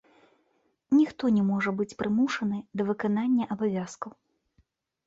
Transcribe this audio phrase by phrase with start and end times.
[0.99, 4.11] Ніхто не можа быць прымушаны да выканання абавязкаў.